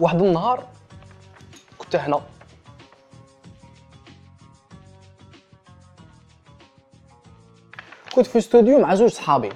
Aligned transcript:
واحد 0.00 0.22
النهار 0.22 0.64
كنت 1.78 1.96
هنا. 1.96 2.20
كنت 8.14 8.26
في 8.26 8.38
استوديو 8.38 8.78
مع 8.78 8.94
زوج 8.94 9.10
صحابي 9.10 9.48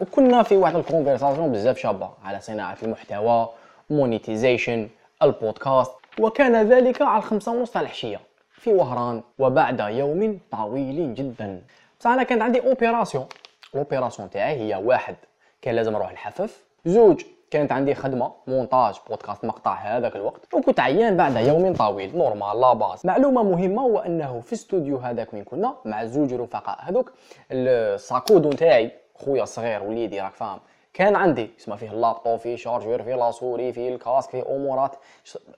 وكنا 0.00 0.42
في 0.42 0.56
واحد 0.56 0.76
ال 0.76 0.82
conversation 0.82 1.52
بزاف 1.52 1.78
شابة 1.78 2.10
على 2.24 2.40
صناعة 2.40 2.76
المحتوى 2.82 3.48
monetization 3.90 4.88
البودكاست 5.22 5.92
وكان 6.20 6.68
ذلك 6.68 7.02
على 7.02 7.18
الخمسة 7.18 7.52
ونص 7.52 7.70
تاع 7.70 7.80
العشية 7.80 8.20
في 8.52 8.72
وهران 8.72 9.22
وبعد 9.38 9.80
يوم 9.80 10.40
طويل 10.52 11.14
جدا. 11.14 11.62
بصح 12.00 12.10
أنا 12.10 12.22
كانت 12.22 12.42
عندي 12.42 12.60
opération 12.60 13.26
ال 13.74 13.80
opération 13.80 14.30
تاعي 14.30 14.60
هي 14.60 14.74
واحد 14.74 15.16
كان 15.62 15.74
لازم 15.74 15.92
نروح 15.92 16.12
نحفف 16.12 16.65
زوج 16.84 17.22
كانت 17.50 17.72
عندي 17.72 17.94
خدمة 17.94 18.32
مونتاج 18.46 18.94
بودكاست 19.08 19.44
مقطع 19.44 19.74
هذاك 19.74 20.16
الوقت 20.16 20.54
وكنت 20.54 20.80
عيان 20.80 21.16
بعد 21.16 21.36
يوم 21.36 21.74
طويل 21.74 22.18
normal 22.18 22.60
لا 22.60 22.72
باس. 22.72 23.04
معلومة 23.04 23.42
مهمة 23.42 23.82
هو 23.82 23.98
أنه 23.98 24.40
في 24.40 24.52
استوديو 24.52 24.96
هذاك 24.96 25.34
وين 25.34 25.44
كنا 25.44 25.74
مع 25.84 26.04
زوج 26.04 26.34
رفقاء 26.34 26.78
هذوك 26.80 27.12
ال 27.50 27.62
sac 27.62 27.99
à 27.99 28.11
dos 28.11 28.48
نتاعي 28.50 28.90
خويا 29.14 29.42
الصغير 29.42 29.82
وليدي 29.82 30.20
راك 30.20 30.32
فاهم 30.34 30.58
كان 30.94 31.16
عندي 31.16 31.50
اسمه 31.60 31.76
فيه 31.76 31.90
اللابتوب 31.90 32.38
فيه 32.38 32.56
chargeur 32.56 33.02
فيه 33.02 33.14
la 33.14 33.28
souris 33.28 33.72
فيه 33.72 33.94
ال 33.94 33.99
casque 33.99 34.30
فيه 34.30 34.42
أمورات 34.56 34.96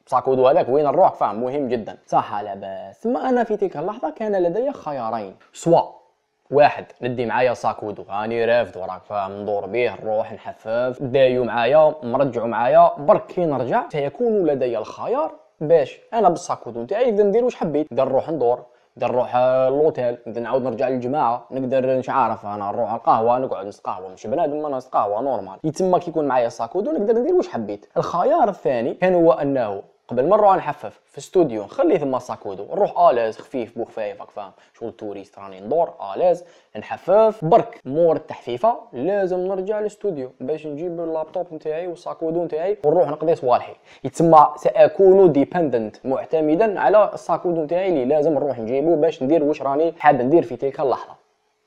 sac 0.06 0.24
à 0.24 0.30
dos 0.30 0.48
هذاك 0.48 0.68
وين 0.68 0.84
نروح 0.84 1.14
فاهم 1.14 1.42
مهم 1.42 1.68
جدا. 1.68 1.98
صح 2.06 2.40
لاباس 2.40 3.02
ثم 3.02 3.16
أنا 3.16 3.44
في 3.44 3.56
تلك 3.56 3.76
اللحظة 3.76 4.10
كان 4.10 4.42
لدي 4.42 4.72
خيارين 4.72 5.36
سواء 5.52 5.97
واحد 6.50 6.84
ندي 7.02 7.26
معايا 7.26 7.54
sac 7.54 7.73
à 7.73 7.79
dos. 7.79 8.04
راني 8.10 8.44
رافد 8.44 8.76
وراك 8.76 9.02
فاهم؟ 9.02 9.32
ندور 9.40 9.66
به 9.66 9.94
نروح 9.94 10.32
نحفف. 10.32 11.02
دايو 11.02 11.44
معايا 11.44 11.94
مرجعو 12.02 12.46
معايا. 12.46 12.90
برك 12.98 13.26
كي 13.26 13.46
نرجع. 13.46 13.88
سيكون 13.88 14.46
لدي 14.46 14.78
الخيار. 14.78 15.34
باش 15.60 16.00
أنا 16.14 16.28
بال 16.28 16.40
sac 16.40 16.58
à 16.58 16.64
dos 16.64 16.82
نتاعي 16.82 17.10
نقدر 17.10 17.24
ندير 17.24 17.44
واش 17.44 17.54
حبيت. 17.56 17.92
نقدر 17.92 18.08
نروح 18.08 18.30
ندور 18.30 18.62
نقدر 18.96 19.12
نروح 19.12 19.36
l'hôtel 19.68 20.18
نقدر 20.26 20.40
نعاود 20.40 20.62
نرجع 20.62 20.88
للجماعة. 20.88 21.46
نقدر 21.50 21.98
مش 21.98 22.10
عارف 22.10 22.46
أنا 22.46 22.70
نروح 22.70 22.92
القهوه 22.92 23.38
نقعد 23.38 23.66
نتقهوى 23.66 24.08
مش 24.08 24.26
بنادم 24.26 24.66
أنا 24.66 24.76
نتقهوى 24.76 25.22
normal 25.22 25.58
يتما 25.64 25.98
كي 25.98 26.10
يكون 26.10 26.24
معايا 26.24 26.48
sac 26.48 26.67
à 26.67 26.73
dos 26.73 26.92
نقدر 26.92 27.14
ندير 27.14 27.34
واش 27.34 27.48
حبيت. 27.48 27.86
الخيار 27.96 28.48
الثاني 28.48 28.94
كان 28.94 29.14
هو 29.14 29.32
أنه 29.32 29.82
قبل 30.08 30.28
ما 30.28 30.36
نروح 30.36 30.56
نحفف 30.56 31.00
في 31.06 31.18
استوديو 31.18 31.64
نخلي 31.64 31.98
ثم 31.98 32.18
sac 32.18 32.38
à 32.38 32.45
dos 32.45 32.64
نروح 32.64 33.00
à 33.00 33.06
l'aise 33.06 33.38
خفيف 33.38 33.78
بوخفايف 33.78 34.20
راك 34.20 34.30
فاهم؟ 34.30 34.50
شغل 34.78 34.92
touriste 34.92 35.38
راني 35.38 35.60
ندور 35.60 35.94
à 36.16 36.20
l'aise 36.20 36.44
نحفف. 36.78 37.44
برك 37.44 37.80
مور 37.84 38.16
التحفيفة. 38.16 38.78
لازم 38.92 39.38
نرجع 39.38 39.80
للاستوديو. 39.80 40.32
باش 40.40 40.66
نجيب 40.66 41.00
اللابتوب 41.00 41.46
نتاعي 41.52 41.86
وال 41.86 41.99
sac 41.99 42.18
à 42.18 42.25
dos 42.25 42.44
نتاعي 42.44 42.78
ونروح 42.84 43.08
نقضي 43.08 43.34
صوالحي 43.34 43.72
يتسمى 44.04 44.46
سأكون 44.56 45.32
dépendant 45.32 45.96
معتمدا 46.04 46.80
على 46.80 47.10
ال 47.14 47.20
sac 47.20 47.39
à 47.39 47.45
dos 47.45 47.64
نتاعي 47.64 47.88
اللي 47.88 48.04
لازم 48.04 48.34
نروح 48.34 48.58
نجيبو 48.58 48.96
باش 48.96 49.22
ندير 49.22 49.44
واش 49.44 49.62
راني 49.62 49.94
حاب 49.98 50.22
ندير 50.22 50.42
في 50.42 50.56
تلك 50.56 50.80
اللحظة. 50.80 51.12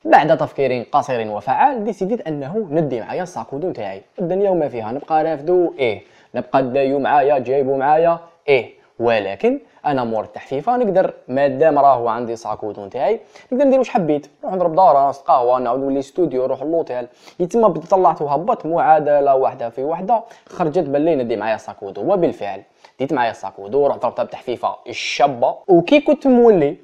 بعد 0.04 0.36
تفكير 0.38 0.86
قصير 0.92 1.30
وفعال 1.30 1.84
ديسيديت 1.84 2.20
أنه 2.28 2.66
ندي 2.70 3.00
معايا 3.00 3.22
ال 3.22 3.28
sac 3.28 3.45
à 3.45 3.51
dos 3.51 3.68
نتاعي. 3.68 4.02
الدنيا 4.18 4.50
وما 4.50 4.68
فيها 4.68 4.92
نبقى 4.92 5.24
رافدو. 5.24 5.74
إيه 5.78 6.02
نبقى 6.34 6.62
دايو 6.62 6.98
معايا 6.98 7.38
جايبو 7.38 7.76
معايا. 7.76 8.18
إيه. 8.48 8.82
ولكن 8.98 9.60
أنا 9.86 10.04
مور 10.04 10.24
التحفيفه 10.24 10.76
نقدر 10.76 11.14
مادام 11.28 11.78
راهو 11.78 12.08
عندي 12.08 12.36
sac 12.36 12.57
à 12.57 12.65
dos 12.65 12.86
نتاعي 12.86 13.20
نقدر 13.52 13.64
ندير 13.64 13.78
واش 13.78 13.88
حبيت. 13.88 14.26
نروح 14.42 14.54
نضرب 14.54 14.74
دار 14.74 15.08
نص 15.08 15.18
قهوه 15.18 15.58
نعاود 15.58 15.80
نولي 15.80 15.98
استوديو 15.98 16.44
نروح 16.44 16.62
l'hôtel 16.62 17.06
بديت 17.38 17.56
طلعت 17.90 18.22
وهبط 18.22 18.66
معادلة 18.66 19.34
واحدة 19.34 19.70
في 19.70 19.84
واحدة. 19.84 20.24
خرجت 20.46 20.84
باللي 20.84 21.14
ندي 21.14 21.36
معايا 21.36 21.56
sac 21.56 21.80
à 21.80 21.88
dos 21.88 22.12
وبالفعل 22.12 22.62
ديت 22.98 23.12
معايا 23.12 23.32
sac 23.32 23.55
à 23.55 23.63
dos 23.63 23.86
رحت 23.86 24.02
ضربتها 24.02 24.22
بتحفيفة 24.22 24.76
الشابة. 24.88 25.56
وكي 25.68 26.00
كنت 26.00 26.26
مولي 26.26 26.76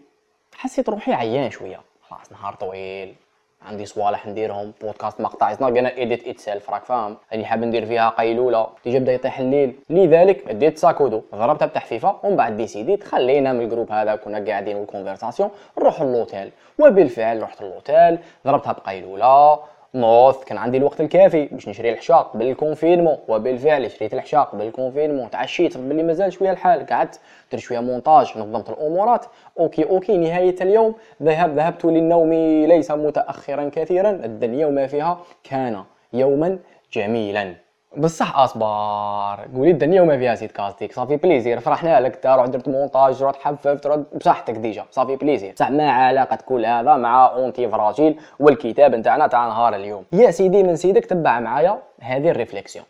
حسيت 0.55 0.89
روحي 0.89 1.13
عيان 1.13 1.51
شوية. 1.51 1.81
خلاص 2.09 2.33
نهار 2.33 2.55
طويل. 2.55 3.15
عندي 3.63 3.87
صوالح 3.87 4.27
نديرهم. 4.27 4.73
بودكاست 4.81 5.21
مقطع. 5.21 5.53
it's 5.53 5.63
not 5.63 5.73
gonna 5.73 5.93
edit 6.03 6.39
itself 6.39 6.71
راك 6.71 6.85
فاهم؟ 6.85 7.17
راني 7.33 7.45
حاب 7.45 7.65
ندير 7.65 7.87
فيها 7.87 8.09
قيلولة. 8.09 8.67
تيجي 8.85 8.99
بدا 8.99 9.13
يطيح 9.13 9.39
الليل. 9.39 9.79
لذلك 9.91 10.53
ديت 10.53 10.79
sac 10.79 10.95
à 10.95 11.01
dos. 11.01 11.23
ضربتها 11.35 11.67
بتحفيفة. 11.67 12.17
ومن 12.23 12.37
بعد 12.37 12.57
ديسيديت 12.57 13.05
خلينا 13.05 13.53
من 13.53 13.61
ال 13.61 13.65
groupe 13.65 13.93
هذا 13.93 14.17
كنا 14.17 14.45
قاعدين 14.47 14.77
وال 14.77 14.87
conversation 14.87 15.51
نروح 15.79 16.01
ل 16.01 16.07
l'hôtel 16.07 16.51
وبالفعل 16.79 17.43
رحت 17.43 17.63
ل 17.63 17.70
l'hôtel 17.70 18.19
ضربتها 18.47 18.73
بقيلولة. 18.73 19.59
نضت 19.95 20.45
كان 20.45 20.59
عندي 20.59 20.79
الوقت 20.79 21.01
الكافي 21.01 21.45
باش 21.45 21.69
نشري 21.69 21.93
الحشاق 21.93 22.37
convenablement 22.37 23.19
وبالفعل 23.29 23.91
شريت 23.91 24.15
الحشاق 24.15 24.57
convenablement 24.57 25.31
تعشيت 25.31 25.79
باللي 25.79 26.03
مازال 26.03 26.33
شوية 26.33 26.51
الحال 26.51 26.87
قعدت 26.87 27.21
درت 27.53 27.61
شوية 27.61 27.81
مونتاج 27.81 28.39
نظمت 28.39 28.71
الأمورات 28.71 29.27
OK 29.59 29.85
OK 29.85 30.17
نهاية 30.17 30.57
اليوم 30.61 30.95
ذهب 31.23 31.57
ذهبت 31.57 31.85
للنوم 31.85 32.33
ليس 32.67 32.91
متاخرا 32.91 33.71
كثيرا 33.75 34.11
الدنيا 34.11 34.67
وما 34.67 34.87
فيها 34.87 35.21
كان 35.45 35.85
يوما 36.13 36.59
جميلا. 36.93 37.68
بصح 37.97 38.39
أصبر. 38.39 39.47
قولي 39.57 39.71
الدنيا 39.71 40.03
وما 40.03 40.19
فيها 40.19 40.35
c'est 40.35 40.53
fantastique. 40.53 40.93
ça 40.93 41.01
fait 41.01 41.17
plaisir 41.17 41.61
فرحنا 41.61 42.01
لك 42.01 42.17
تا 42.17 42.37
رحت 42.37 42.49
درت 42.49 42.69
مونتاج 42.69 43.23
رحت 43.23 43.37
حففت 43.37 43.87
رحت 43.87 44.01
بصحتك 44.15 44.55
déjà. 44.55 44.85
ça 44.91 45.00
fait 45.00 45.17
plaisir 45.17 45.53
بصح 45.53 45.71
ما 45.71 45.91
علاقة 45.91 46.39
كل 46.47 46.67
هذا 46.67 46.97
مع 46.97 47.27
antifragile 47.27 48.21
والكتاب 48.41 48.95
نتاعنا 48.95 49.27
تاع 49.27 49.47
نهار 49.47 49.75
اليوم. 49.75 50.05
يا 50.13 50.31
سيدي 50.31 50.63
من 50.63 50.77
سيدك 50.77 51.05
تبع 51.05 51.41
معايا 51.41 51.79
هذه 52.01 52.31
ال 52.31 52.36
réflexion. 52.36 52.85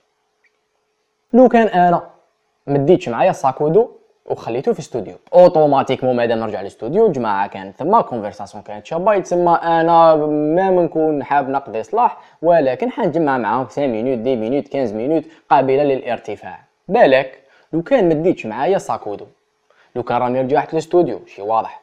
لو 1.33 1.49
كان 1.49 1.67
أنا 1.67 2.03
مديتش 2.67 3.09
معايا 3.09 3.31
ال 3.31 3.38
sac 3.38 3.61
à 3.61 3.68
dos 3.68 3.91
وخليته 4.31 4.73
في 4.73 4.79
استوديو 4.79 5.15
automatiquement 5.35 6.17
مادام 6.17 6.39
نرجع 6.39 6.61
للاستوديو 6.61 7.07
الجماعه 7.07 7.49
كانت 7.49 7.77
ثما 7.77 8.01
conversation 8.01 8.63
كانت 8.63 8.87
شابه 8.87 9.15
يتسمى 9.15 9.53
أنا 9.63 10.17
ما 10.17 10.71
نكون 10.71 11.25
حاب 11.25 11.49
نقضي 11.49 11.83
صوالح 11.83 12.19
ولكن 12.43 12.91
حنجمع 12.91 13.39
معاهم 13.39 13.67
5 13.67 13.87
minutes 13.87 14.19
10 14.21 14.35
minutes 14.35 14.65
15 14.73 14.95
minutes 14.95 15.25
قابلة 15.51 15.83
للارتفاع. 15.83 16.59
بالك 16.89 17.39
لو 17.73 17.83
كان 17.83 18.09
مديتش 18.09 18.47
معايا 18.47 18.79
sac 18.79 18.97
à 18.97 19.03
dos. 19.03 19.27
لو 19.97 20.03
كان 20.03 20.19
راني 20.19 20.41
رجعت 20.41 20.73
للاستوديو 20.73 21.21
شي 21.27 21.43
واضح. 21.43 21.81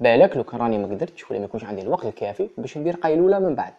بالك 0.00 0.36
لو 0.36 0.44
كان 0.44 0.60
راني 0.60 0.78
ما 0.78 0.86
قدرتش 0.86 1.30
ولا 1.30 1.38
ما 1.38 1.44
يكونش 1.44 1.64
عندي 1.64 1.82
الوقت 1.82 2.06
الكافي 2.06 2.48
باش 2.58 2.78
ندير 2.78 2.96
قيلوله 2.96 3.38
من 3.38 3.54
بعد. 3.54 3.72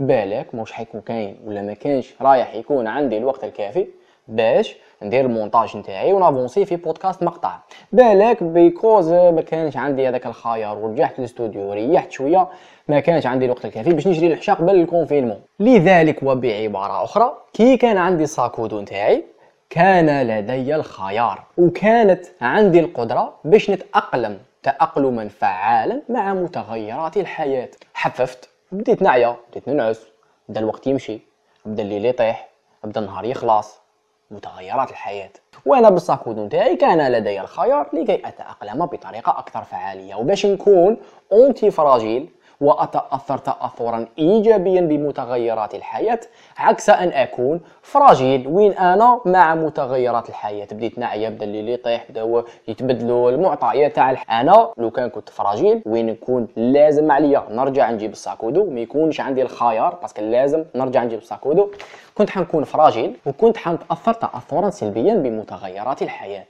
بالك 0.00 0.54
موش 0.54 0.72
حيكون 0.72 1.00
كاين 1.00 1.36
ولا 1.44 1.62
ما 1.62 1.74
كانش 1.74 2.14
رايح 2.20 2.54
يكون 2.54 2.86
عندي 2.86 3.18
الوقت 3.18 3.44
الكافي 3.44 3.86
باش 4.28 4.76
ندير 5.02 5.24
المونتاج 5.24 5.76
نتاعي 5.76 6.12
ون 6.12 6.24
avancer 6.24 6.64
في 6.64 6.76
بودكاست 6.76 7.22
مقطع. 7.22 7.58
بالك 7.92 8.42
because 8.42 9.12
ما 9.12 9.40
كانش 9.40 9.76
عندي 9.76 10.08
هذاك 10.08 10.26
الخيار. 10.26 10.78
ورجعت 10.78 11.18
للاستوديو 11.18 11.70
وريحت 11.70 12.10
شوية 12.10 12.48
ما 12.88 13.00
كانش 13.00 13.26
عندي 13.26 13.44
الوقت 13.44 13.64
الكافي 13.64 13.92
باش 13.92 14.06
نشري 14.06 14.26
الحشاق 14.26 14.62
convenablement 14.62 15.40
لذلك 15.60 16.22
وبعبارة 16.22 17.04
أخرى 17.04 17.32
كي 17.52 17.76
كان 17.76 17.96
عندي 17.96 18.26
sac 18.26 18.49
à 18.49 18.57
dos 18.57 18.80
نتاعي 18.80 19.24
كان 19.70 20.26
لدي 20.26 20.74
الخيار. 20.76 21.44
وكانت 21.58 22.26
عندي 22.40 22.80
القدرة 22.80 23.34
باش 23.44 23.70
نتأقلم 23.70 24.38
تأقلما 24.62 25.28
فعالا 25.28 26.02
مع 26.08 26.34
متغيرات 26.34 27.16
الحياة. 27.16 27.70
حففت 27.94 28.48
بديت 28.72 29.02
نعيا 29.02 29.36
بديت 29.50 29.68
ننعس 29.68 30.06
بدأ 30.48 30.60
الوقت 30.60 30.86
يمشي 30.86 31.20
بدأ 31.66 31.82
الليل 31.82 32.06
يطيح 32.06 32.48
بدأ 32.84 33.00
النهار 33.00 33.24
يخلص. 33.24 33.87
متغيرات 34.30 34.90
الحياة. 34.90 35.30
وأنا 35.66 35.90
بال 35.90 36.02
sac 36.02 36.20
à 36.20 36.26
dos 36.26 36.44
نتاعي 36.44 36.76
كان 36.76 37.12
لدي 37.12 37.40
الخيار 37.40 37.90
لكي 37.92 38.28
أتأقلم 38.28 38.86
بطريقة 38.86 39.38
أكثر 39.38 39.64
فعالية. 39.64 40.14
وباش 40.14 40.46
نكون 40.46 40.96
antifragile 41.32 42.30
وأتأثر 42.60 43.38
تأثرا 43.38 44.06
إيجابيا 44.18 44.80
بمتغيرات 44.80 45.74
الحياة 45.74 46.20
عكس 46.58 46.90
أن 46.90 47.08
أكون 47.08 47.60
fragile. 47.82 48.46
وين 48.48 48.72
أنا؟ 48.72 49.20
مع 49.24 49.54
متغيرات 49.54 50.28
الحياة. 50.28 50.68
بديت 50.72 50.98
نعيا 50.98 51.28
بدا 51.28 51.44
الليل 51.44 51.68
يطيح 51.68 52.06
بداو 52.10 52.44
يتبدلوا 52.68 53.30
المعطيات 53.30 53.96
تاع 53.96 54.16
أنا 54.30 54.72
لو 54.76 54.90
كان 54.90 55.10
كنت 55.10 55.28
fragile 55.28 55.82
وين 55.86 56.06
نكون 56.06 56.48
لازم 56.56 57.10
عليا 57.12 57.42
نرجع 57.50 57.90
نجيب 57.90 58.12
ال 58.12 58.18
sac 58.18 58.38
à 58.38 58.44
dos. 58.44 58.70
ما 58.70 58.80
يكونش 58.80 59.20
عندي 59.20 59.42
الخيار 59.42 59.94
parce 60.02 60.14
que 60.14 60.22
لازم 60.22 60.64
نرجع 60.74 61.04
نجيب 61.04 61.18
ال 61.18 61.24
sac 61.24 61.41
à 61.41 61.47
dos. 61.47 61.70
كنت 62.14 62.30
حنكون 62.30 62.64
fragile 62.64 63.16
وكنت 63.26 63.56
حنتأثر 63.56 64.12
تأثرا 64.12 64.70
سلبيا 64.70 65.14
بمتغيرات 65.14 66.02
الحياة. 66.02 66.44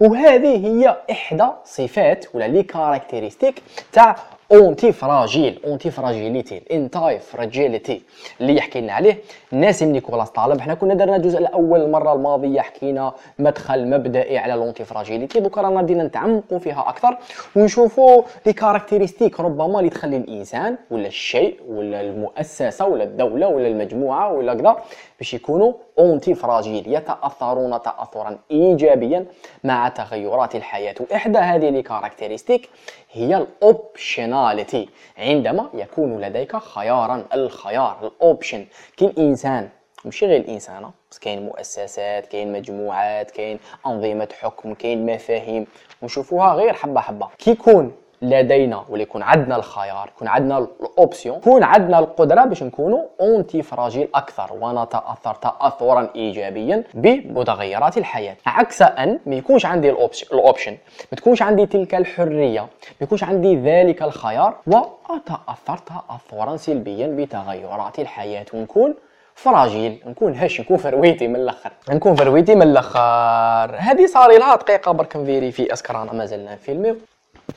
وهذه 0.00 0.66
هي 0.66 0.96
إحدى 1.10 1.46
صفات 1.64 2.24
ولا 2.34 2.48
les 2.48 2.62
caractéristiques 2.62 3.62
تاع 3.92 4.16
antifragile 4.52 5.60
antifragilité 5.66 6.58
ال 6.58 7.18
antifragility 7.18 8.02
اللي 8.40 8.56
يحكي 8.56 8.80
لنا 8.80 8.92
عليه 8.92 9.18
ناسم 9.52 9.92
نيكولاس 9.92 10.30
طالب 10.30 10.60
حنا 10.60 10.74
كنا 10.74 10.94
درنا 10.94 11.16
الجزء 11.16 11.38
الأول 11.38 11.80
المره 11.80 12.12
الماضيه 12.12 12.60
حكينا 12.60 13.12
مدخل 13.38 13.90
مبدئي 13.90 14.38
على 14.38 14.52
l'antifragilité 14.52 15.40
دوكا 15.40 15.60
رانا 15.60 15.82
بدينا 15.82 16.04
نتعمقوا 16.04 16.58
فيها 16.58 16.88
أكثر 16.88 17.16
ونشوفوا 17.56 18.22
les 18.46 18.52
caractéristiques 18.52 19.40
ربما 19.40 19.78
اللي 19.78 19.90
تخلي 19.90 20.16
الانسان 20.16 20.76
ولا 20.90 21.06
الشيء 21.06 21.60
ولا 21.68 22.00
المؤسسه 22.00 22.86
ولا 22.86 23.04
الدولة 23.04 23.48
ولا 23.48 23.68
المجموعه 23.68 24.32
ولا 24.32 24.54
كذا 24.54 24.76
باش 25.18 25.34
يكونوا 25.34 25.72
antifragile 25.98 26.92
يتاثرون 26.94 27.82
تاثرا 27.82 28.38
ايجابيا 28.50 29.26
مع 29.64 29.88
تغيرات 29.88 30.54
الحياة 30.54 30.94
واحدى 31.10 31.38
هذه 31.38 31.68
les 31.70 31.82
caractéristiques 31.82 32.68
هي 33.16 33.36
ال 33.36 33.49
optionality 33.49 34.88
عندما 35.18 35.70
يكون 35.74 36.20
لديك 36.20 36.56
خيارا 36.56 37.24
الخيار 37.34 37.98
ال 38.06 38.15
option 38.15 38.66
كي 38.96 39.04
الانسان 39.06 39.68
ماشي 40.04 40.26
غير 40.26 40.40
الانسان 40.40 40.90
بس 41.10 41.18
كاين 41.18 41.42
مؤسسات 41.42 42.26
كاين 42.26 42.52
مجموعات 42.52 43.30
كاين 43.30 43.58
أنظمة 43.86 44.28
حكم 44.40 44.74
كاين 44.74 45.06
مفاهيم. 45.06 45.66
ونشوفوها 46.02 46.54
غير 46.54 46.72
حبة 46.72 47.00
حبة. 47.00 47.28
كي 47.38 47.50
يكون 47.50 47.92
لدينا 48.22 48.84
ولا 48.88 49.02
يكون 49.02 49.22
عندنا 49.22 49.56
الخيار 49.56 50.10
يكون 50.16 50.28
عندنا 50.28 50.58
ال 50.58 50.69
option 50.69 51.36
يكون 51.36 51.62
عندنا 51.62 51.98
القدرة 51.98 52.44
باش 52.44 52.62
نكونوا 52.62 53.02
antifragile 53.20 54.08
أكثر 54.14 54.52
ونتأثر 54.60 55.34
تاثرا 55.34 56.10
ايجابيا 56.16 56.84
بمتغيرات 56.94 57.98
الحياة. 57.98 58.36
عكس 58.46 58.82
أن 58.82 59.20
ما 59.26 59.34
يكونش 59.34 59.66
عندي 59.66 59.90
ال 60.32 60.38
option 60.38 60.76
ما 61.12 61.16
تكونش 61.16 61.42
عندي 61.42 61.66
تلك 61.66 61.94
الحرية 61.94 62.60
ما 62.60 62.68
يكونش 63.00 63.24
عندي 63.24 63.56
ذلك 63.56 64.02
الخيار 64.02 64.56
وأتأثر 64.66 65.76
تاثرا 65.76 66.56
سلبيا 66.56 67.06
بتغيرات 67.06 67.98
الحياة. 67.98 68.46
ونكون 68.54 68.94
fragile 69.34 70.02
نكون 70.06 70.34
هش 70.34 70.60
نكون 70.60 70.76
فرويتي 70.76 71.28
من 71.28 71.36
الأخر. 71.36 71.72
نكون 71.90 72.14
فرويتي 72.14 72.54
من 72.54 72.62
الأخر. 72.62 73.76
هذه 73.78 74.06
صار 74.06 74.38
لها 74.38 74.56
دقيقة 74.56 74.92
برك 74.92 75.16
ن 75.16 75.22
vérifier 75.22 75.72
est-ce 75.72 75.94
que 75.94 76.05
رانا 76.05 76.12
مازلنا 76.12 76.56
filmer 76.56 76.94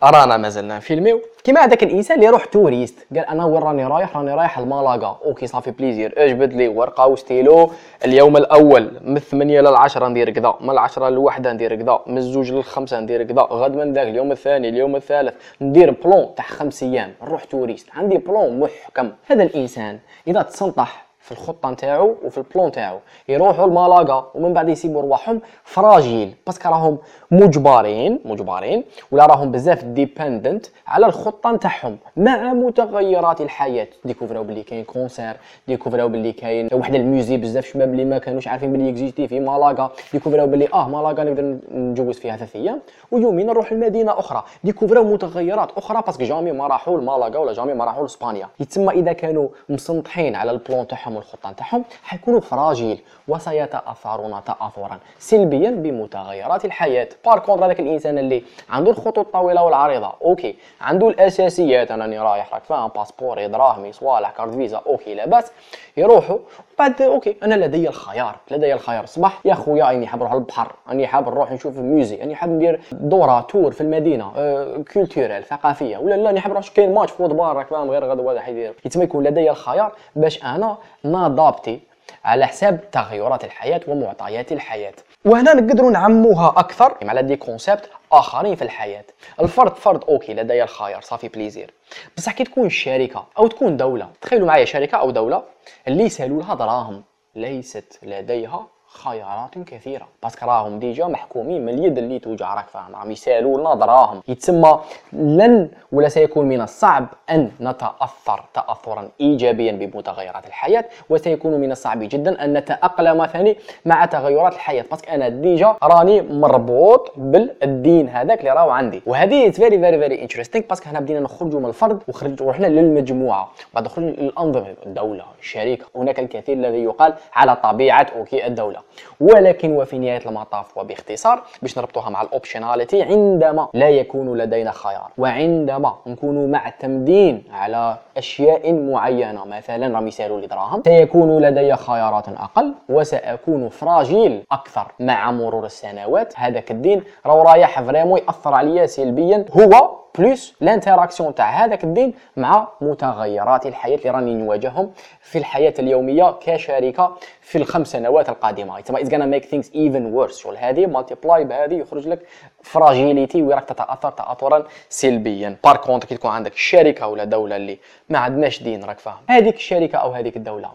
رانا 0.04 0.38
مازلنا 0.38 0.78
ن 0.78 0.83
filmer 0.83 1.16
و 1.16 1.22
كيما 1.44 1.66
هذاك 1.66 1.84
الإنسان 1.84 2.16
اللي 2.16 2.28
يروح 2.28 2.46
touriste. 2.46 3.08
قال 3.16 3.26
أنا 3.26 3.46
وين 3.46 3.64
راني 3.64 3.86
رايح؟ 3.88 4.18
راني 4.18 4.34
رايح 4.34 4.60
لمالاغا 4.60 5.20
OK 5.26 5.48
ça 5.48 5.56
fait 5.56 5.72
plaisir. 5.72 6.14
اجبد 6.18 6.54
لي؟ 6.54 6.68
ورقة 6.68 7.08
وستيلو. 7.08 7.72
اليوم 8.06 8.38
الأول 8.38 8.92
من 9.02 9.20
8 9.20 9.62
ل 9.62 9.68
10 9.68 10.08
ندير 10.08 10.30
كذا. 10.30 10.54
من 10.62 10.78
10 10.78 11.10
للوحده 11.10 11.54
ندير 11.54 11.76
كذا. 11.76 12.00
من 12.08 12.18
الزوج 12.18 12.52
للخمسه 12.52 13.00
ندير 13.00 13.24
كذا. 13.24 13.42
غد 13.42 13.76
من 13.76 13.94
ذاك 13.94 14.08
اليوم 14.08 14.32
الثاني 14.32 14.70
اليوم 14.70 14.96
الثالث. 14.96 15.34
ندير 15.62 15.92
plan 15.92 16.36
تاع 16.36 16.46
خمس 16.46 16.84
أيام. 16.84 17.14
نروح 17.24 17.44
touriste. 17.44 17.90
عندي 17.96 18.18
plan 18.18 18.60
محكم. 18.60 19.12
هذا 19.28 19.44
الإنسان 19.44 20.00
إذا 20.28 20.42
تسنطح 20.42 21.07
في 21.28 21.34
الخطة 21.34 21.70
نتاعو 21.72 22.16
وفي 22.26 22.38
ال 22.38 22.44
plan 22.44 22.68
نتاعو. 22.68 23.00
يروحوا 23.30 23.68
لمالاغا 23.68 24.32
ومن 24.36 24.54
بعد 24.54 24.70
يسيبوا 24.70 25.02
رواحهم 25.02 25.42
fragile 25.64 26.34
parce 26.46 26.61
que 26.61 26.70
راهم 26.70 26.98
مجبرين 27.32 28.20
مجبرين 28.26 28.84
ولا 29.12 29.26
راهم 29.26 29.52
بزاف 29.52 29.84
dependent 29.84 30.66
على 30.88 31.06
الخطة 31.06 31.52
نتاعهم. 31.52 31.98
مع 32.18 32.54
متغيرات 32.54 33.42
الحياة. 33.42 33.88
découvr 34.06 34.39
او 34.39 34.44
باللي 34.44 34.64
كاين 34.64 34.84
concert 34.84 35.36
découvr 35.68 36.05
او 36.05 36.10
باللي 36.10 36.32
كاين 36.32 36.70
واحد 36.74 36.96
ال 36.96 37.03
musée 37.03 37.38
بزاف 37.38 37.66
شباب 37.66 37.90
اللي 37.92 38.06
ما 38.06 38.18
كانوش 38.18 38.48
عارفين 38.48 38.72
باللي 38.72 38.90
existe 38.90 39.28
في 39.28 39.40
مالاغا. 39.40 39.92
découvr 40.14 40.44
او 40.44 40.48
باللي 40.48 40.68
آه 40.74 40.88
مالاغا 40.88 41.24
نقدر 41.24 41.58
نجوز 41.72 42.20
فيها 42.20 42.38
ثلاث 42.38 42.56
أيام 42.56 42.82
ويومين 43.12 43.48
نروح 43.48 43.74
لمدينة 43.74 44.20
أخرى. 44.20 44.44
découvr 44.64 44.99
او 44.99 45.04
متغيرات 45.04 45.72
أخرى 45.78 46.02
parce 46.06 46.17
que 46.17 46.24
jamais 46.24 46.52
ما 46.52 46.68
راحوا 46.68 46.98
لمالاغا 46.98 47.38
ولا 47.38 47.54
jamais 47.54 47.74
ما 47.74 47.86
راحوا 47.86 48.02
لإسبانيا. 48.02 48.48
يتسمى 48.60 48.94
إذا 48.94 49.14
كانوا 49.14 49.48
مسنطحين 49.70 50.36
على 50.36 50.52
ال 50.52 50.59
plan 50.59 50.88
تاعهم 50.88 51.17
والخطه 51.18 51.52
نتاعهم 51.52 51.84
حيكونوا 52.04 52.40
fragile 52.40 53.02
وسيتأثرون 53.28 54.44
تاثرا 54.46 55.00
سلبيا 55.20 55.72
بمتغيرات 55.72 56.66
الحياة. 56.66 57.10
par 57.26 57.40
contre 57.40 57.66
هذاك 57.66 57.80
الإنسان 57.80 58.18
اللي 58.18 58.44
عنده 58.70 58.92
الخطوط 58.92 59.20
الطويلة 59.20 59.64
والعريضة 59.64 60.14
OK. 60.22 60.56
عنده 60.82 61.08
الأساسيات 61.08 61.92
انني 61.92 62.20
رايح 62.20 62.54
راك 62.54 62.64
فاهم 62.64 62.88
passeport 62.96 63.43
ي 63.43 63.48
دراهمي 63.48 63.92
صوالح 63.92 64.32
carte 64.32 64.54
Visa 64.56 64.82
OK 64.88 65.14
لاباس 65.14 65.52
يروحوا 65.98 66.38
بعد 66.80 67.02
OK 67.02 67.36
أنا 67.44 67.56
لدي 67.56 67.88
الخيار 67.90 68.36
لدي 68.52 68.74
الخيار. 68.74 69.06
صباح 69.06 69.40
يا 69.46 69.54
خويا 69.54 69.86
راني 69.86 70.08
حاب 70.08 70.20
نروح 70.20 70.34
للبحر 70.34 70.76
راني 70.88 71.08
حاب 71.08 71.30
نروح 71.30 71.52
نشوف 71.52 71.78
musée 71.78 72.16
راني 72.16 72.36
حاب 72.36 72.50
ندير 72.50 72.82
دورة 72.92 73.42
tour 73.42 73.72
في 73.72 73.82
المدينة 73.82 74.32
أه 74.36 74.84
culturelle 74.94 75.44
ثقافية. 75.44 75.98
ولا 75.98 76.16
لا 76.16 76.28
راني 76.28 76.40
حاب 76.40 76.52
نروح 76.52 76.68
كاين 76.68 76.94
match 76.94 77.12
football 77.12 77.56
راك 77.56 77.68
فاهم 77.68 77.92
غير 77.92 78.06
غدوه 78.06 78.34
واحد 78.34 78.54
يدير 78.54 78.74
يتم 78.86 79.02
يكون 79.02 79.24
لدي 79.24 79.50
الخيار 79.50 79.92
باش 80.16 80.44
أنا 80.44 80.78
ن 81.04 81.13
adapter 81.13 81.80
على 82.26 82.46
حساب 82.48 82.80
تغيرات 82.92 83.44
الحياة 83.44 83.82
ومعطيات 83.88 84.52
الحياة. 84.52 84.94
وهنا 85.26 85.54
نقدروا 85.54 85.92
نعمقوها 85.92 86.54
أكثر. 86.58 86.98
على 87.02 87.24
des 87.24 87.36
concepts 87.36 87.90
آخرين 88.12 88.56
في 88.56 88.62
الحياة. 88.62 89.06
الفرد 89.42 89.76
فرد 89.76 90.04
OK 90.04 90.34
لدي 90.34 90.64
الخيار 90.64 91.02
ça 91.02 91.11
fait 91.11 91.28
plaisir 91.28 91.74
بصح 92.18 92.32
كي 92.32 92.44
تكون 92.44 92.70
شركة 92.70 93.26
أو 93.38 93.48
تكون 93.48 93.78
دولة 93.78 94.10
تخيلوا 94.22 94.48
معايا 94.48 94.66
شركة 94.66 94.98
أو 94.98 95.12
دولة 95.12 95.44
اللي 95.88 96.04
يسألوا 96.04 96.42
لها 96.42 96.56
دراهم 96.56 97.04
ليست 97.36 98.00
لديها 98.04 98.68
خيارات 98.88 99.58
كثيرة. 99.58 100.08
parce 100.24 100.38
que 100.38 100.46
راهم 100.46 100.80
déjà 100.80 101.06
محكومين 101.06 101.66
من 101.66 101.74
اليد 101.74 101.98
اللي 101.98 102.20
توجع 102.20 102.54
راك 102.56 102.68
فاهم. 102.68 102.96
راهم 102.96 103.12
يسألوا 103.12 103.76
دراهم 103.76 104.22
يتسمى 104.28 104.80
لن 105.14 105.70
ولا 105.92 106.10
سيكون 106.10 106.46
من 106.46 106.62
الصعب 106.62 107.08
أن 107.30 107.52
نتأثر 107.62 108.44
تاثرا 108.54 109.10
ايجابيا 109.22 109.72
بمتغيرات 109.72 110.48
الحياة 110.48 110.86
وسيكون 111.10 111.54
من 111.54 111.72
الصعب 111.72 112.00
جدا 112.00 112.44
أن 112.44 112.54
نتأقلم 112.54 113.26
ثاني 113.26 113.58
مع 113.86 114.06
تغيرات 114.06 114.54
الحياة. 114.54 114.86
parce 114.92 115.04
que 115.04 115.12
أنا 115.12 115.30
déjà 115.30 115.76
راني 115.84 116.22
مربوط 116.22 117.12
بالدين 117.18 118.10
هذاك 118.10 118.40
اللي 118.40 118.52
راهو 118.52 118.70
عندي. 118.70 119.02
وهذه 119.06 119.50
very 119.52 119.80
very 119.80 120.00
very 120.00 120.22
interesting 120.22 120.66
parce 120.70 120.82
que 120.82 120.90
هنا 120.90 121.00
بدينا 121.00 121.20
نخرجوا 121.20 121.60
من 121.60 121.66
الفرد 121.66 122.02
ورحنا 122.42 122.68
للمجموعة. 122.68 123.52
بعد 123.74 123.88
خرجنا 123.88 124.12
للأنظمة 124.12 124.76
الدولة 124.86 125.26
الشركة 125.40 125.86
هناك 125.96 126.20
الكثير 126.20 126.58
الذي 126.58 126.84
يقال 126.84 127.14
على 127.34 127.56
طبيعة 127.56 128.08
okay 128.16 128.48
الدولة. 128.48 128.77
ولكن 129.20 129.72
وفي 129.72 130.00
نهاية 130.00 130.22
المطاف 130.26 130.78
وباختصار 130.78 131.44
باش 131.62 131.78
نربطوها 131.78 132.10
مع 132.10 132.22
ال 132.22 132.29
optionality 132.29 133.02
عندما 133.02 133.68
لا 133.74 133.90
يكون 133.90 134.38
لدينا 134.38 134.72
خيار 134.72 135.12
وعندما 135.18 135.96
نكون 136.08 136.52
معتمدين 136.52 137.44
على 137.52 137.98
أشياء 138.18 138.74
معينة 138.74 139.46
مثلا 139.46 139.94
راهم 139.94 140.08
يسالوا 140.08 140.42
لي 140.42 140.48
دراهم 140.48 140.82
سيكون 140.86 141.42
لدي 141.42 141.76
خيارات 141.76 142.30
أقل 142.30 142.74
وسأكون 142.90 143.70
fragile 143.70 144.44
أكثر 144.52 144.92
مع 145.00 145.32
مرور 145.32 145.66
السنوات. 145.66 146.34
هذاك 146.38 146.72
الدين 146.72 147.04
راه 147.26 147.44
رايح 147.44 147.82
vraiment 147.82 148.20
ياثر 148.20 148.54
عليا 148.54 148.86
سلبيا 148.86 149.46
هو 149.52 149.98
plus 150.18 150.56
l'interaction 150.62 151.36
تاع 151.36 151.66
هذاك 151.66 151.84
الدين 151.84 152.14
مع 152.38 152.68
متغيرات 152.82 153.66
الحياة 153.66 153.98
اللي 153.98 154.10
راني 154.10 154.34
نواجههم 154.34 154.92
في 155.22 155.38
الحياة 155.38 155.74
اليوميه 155.80 156.36
كشركه 156.42 157.18
في 157.42 157.58
الخمس 157.58 157.92
سنوات 157.92 158.30
القادمه 158.30 158.80
تسمى 158.80 159.02
it's 159.02 159.14
make 159.14 159.46
things 159.46 159.72
even 159.76 160.06
worse 160.06 160.38
شغل 160.38 160.58
هذه 160.58 160.86
multiply 160.86 161.44
بهذه 161.44 161.74
يخرج 161.74 162.08
لك 162.08 162.20
fragilité 162.64 163.42
وراك 163.42 163.66
تتاثر 163.66 164.10
تاثرا 164.10 164.64
سلبيا. 164.90 165.58
par 165.64 165.78
contre 165.78 166.06
كي 166.06 166.16
تكون 166.16 166.32
عندك 166.32 166.56
شركة 166.56 167.08
ولا 167.08 167.24
دولة 167.24 167.56
اللي 167.56 167.80
ما 168.10 168.20
عندناش 168.20 168.64
دين 168.64 168.84
راك 168.84 169.00
فاهم. 169.00 169.24
هذيك 169.30 169.56
الشركة 169.56 169.98
أو 169.98 170.12
هذيك 170.12 170.38
الدولة 170.38 170.72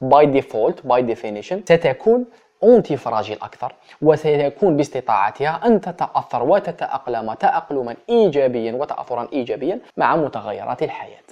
by 0.00 0.26
default 0.26 0.86
by 0.86 1.02
definition 1.02 1.62
ستكون 1.64 2.24
antifragile 2.64 3.38
أكثر 3.42 3.72
وسيكون 4.02 4.76
باستطاعتها 4.76 5.60
أن 5.64 5.80
تتأثر 5.80 6.42
وتتأقلم 6.42 7.32
تأقلما 7.32 7.96
إيجابيا 8.08 8.72
وتأثرا 8.72 9.28
إيجابيا 9.32 9.80
مع 9.96 10.16
متغيرات 10.16 10.82
الحياة. 10.82 11.26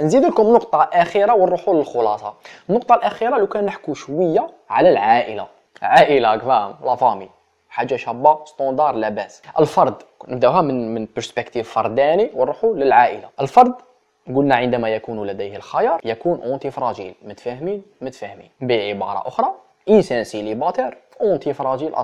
نزيد 0.00 0.24
لكم 0.24 0.54
نقطة 0.54 0.82
أخيرة 0.92 1.34
ونروحوا 1.34 1.74
للخلاصة. 1.74 2.34
النقطة 2.70 2.94
الأخيرة 2.94 3.38
لو 3.38 3.46
كان 3.46 3.64
نحكوا 3.64 3.94
شوية 3.94 4.50
على 4.70 4.88
العائلة. 4.88 5.46
عائلة 5.82 6.38
فاهم 6.38 6.74
la 6.84 6.94
famille. 6.94 7.30
حاجة 7.68 7.96
شابة 7.96 8.44
standard 8.44 8.94
لاباس 8.94 9.42
الفرد 9.58 9.94
نبداوها 10.28 10.60
من 10.60 10.94
من 10.94 11.08
perspective 11.16 11.72
فرداني 11.72 12.30
ونروحوا 12.34 12.74
للعائلة. 12.74 13.28
الفرد 13.40 13.74
قلنا 14.34 14.56
عندما 14.56 14.88
يكون 14.88 15.26
لديه 15.26 15.56
الخيار 15.56 16.00
يكون 16.04 16.42
antifragile 16.42 17.14
متفاهمين؟ 17.22 17.82
متفاهمين. 18.00 18.50
بعبارة 18.60 19.28
أخرى 19.28 19.54
إنسان 19.88 20.24
célibataire 20.24 20.98
antifragile 21.20 21.94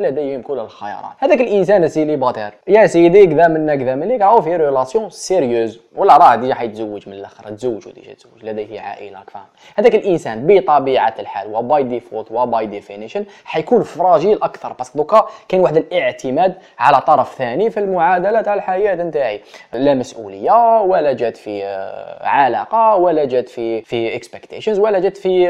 لديهم 0.00 0.42
كل 0.42 0.58
الخيارات. 0.58 1.12
هذاك 1.18 1.40
الإنسان 1.40 1.84
ال 1.84 1.90
célibataire 1.90 2.50
يا 2.68 2.86
سيدي 2.86 3.26
كذا 3.26 3.48
منا 3.48 3.76
كذا 3.76 3.94
مليك 3.94 4.20
راهو 4.22 4.42
في 4.42 4.56
relation 4.56 5.10
sérieuse 5.10 5.80
ولا 5.96 6.16
راه 6.16 6.36
déjà 6.36 6.54
حيتزوج 6.54 7.08
من 7.08 7.14
الآخر 7.14 7.50
تزوج 7.50 7.88
و 7.88 7.93
déjà 7.93 8.14
تزوج 8.14 8.44
لديه 8.44 8.80
عائلة 8.80 9.20
فاهم 9.26 9.44
هذاك 9.76 9.94
الإنسان 9.94 10.46
بطبيعة 10.46 11.14
الحال 11.18 11.54
و 11.54 11.63
by 11.63 11.82
default 11.82 12.26
و 12.30 12.42
by 12.42 12.66
definition 12.66 13.24
حيكون 13.44 13.82
fragile 13.82 14.42
أكثر. 14.42 14.72
parce 14.72 14.88
que 14.88 14.98
دوكا 14.98 15.26
كاين 15.48 15.62
واحد 15.62 15.76
الاعتماد 15.76 16.54
على 16.78 17.00
طرف 17.00 17.34
ثاني 17.34 17.70
في 17.70 17.80
المعادلة 17.80 18.42
تاع 18.42 18.54
الحياة 18.54 18.94
نتاعي. 18.94 19.40
لا 19.72 19.94
مسؤولية 19.94 20.80
ولا 20.80 21.12
جات 21.12 21.36
في 21.36 21.64
آه، 21.64 22.26
علاقة 22.26 22.96
ولا 22.96 23.24
جات 23.24 23.48
في 23.48 23.82
في 23.82 24.16
expectations 24.16 24.78
ولا 24.78 24.98
جات 24.98 25.16
في 25.16 25.46